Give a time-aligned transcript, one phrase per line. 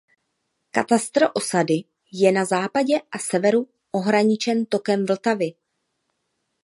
[0.75, 5.53] Katastr osady je na západě a severu ohraničen tokem Vltavy.